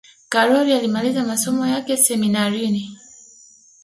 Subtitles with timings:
[0.29, 2.99] karol alimaliza masomo yake ya seminarini